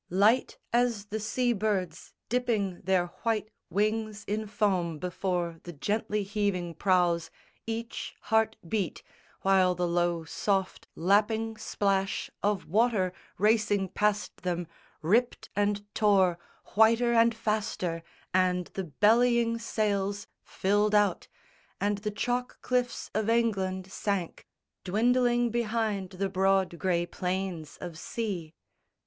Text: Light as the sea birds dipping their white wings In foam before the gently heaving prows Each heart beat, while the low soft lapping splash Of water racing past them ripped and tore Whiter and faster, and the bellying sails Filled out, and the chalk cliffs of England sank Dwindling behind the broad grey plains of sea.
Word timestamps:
Light 0.09 0.57
as 0.73 1.05
the 1.05 1.19
sea 1.19 1.53
birds 1.53 2.11
dipping 2.27 2.81
their 2.83 3.09
white 3.21 3.51
wings 3.69 4.23
In 4.23 4.47
foam 4.47 4.97
before 4.97 5.59
the 5.61 5.73
gently 5.73 6.23
heaving 6.23 6.73
prows 6.73 7.29
Each 7.67 8.15
heart 8.21 8.55
beat, 8.67 9.03
while 9.41 9.75
the 9.75 9.87
low 9.87 10.23
soft 10.25 10.87
lapping 10.95 11.55
splash 11.55 12.31
Of 12.41 12.65
water 12.65 13.13
racing 13.37 13.89
past 13.89 14.37
them 14.37 14.65
ripped 15.03 15.51
and 15.55 15.85
tore 15.93 16.39
Whiter 16.73 17.13
and 17.13 17.35
faster, 17.35 18.01
and 18.33 18.71
the 18.73 18.85
bellying 18.85 19.59
sails 19.59 20.25
Filled 20.41 20.95
out, 20.95 21.27
and 21.79 21.99
the 21.99 22.09
chalk 22.09 22.59
cliffs 22.63 23.11
of 23.13 23.29
England 23.29 23.91
sank 23.91 24.47
Dwindling 24.83 25.51
behind 25.51 26.09
the 26.13 26.27
broad 26.29 26.79
grey 26.79 27.05
plains 27.05 27.77
of 27.79 27.99
sea. 27.99 28.55